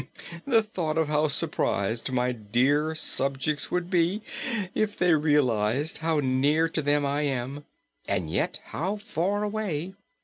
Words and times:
"The 0.47 0.63
thought 0.63 0.97
of 0.97 1.09
how 1.09 1.27
surprised 1.27 2.11
my 2.11 2.31
dear 2.31 2.95
subjects 2.95 3.69
would 3.69 3.91
be 3.91 4.23
if 4.73 4.97
they 4.97 5.13
realized 5.13 5.99
how 5.99 6.19
near 6.21 6.67
to 6.69 6.81
them 6.81 7.05
I 7.05 7.21
am, 7.21 7.65
and 8.09 8.27
yet 8.27 8.61
how 8.71 8.97
far 8.97 9.43
away. 9.43 9.93